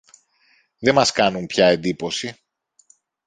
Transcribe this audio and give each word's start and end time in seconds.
δε 0.79 0.91
μας 0.91 1.11
κάνουν 1.11 1.45
πια 1.45 1.67
εντύπωση. 1.67 2.35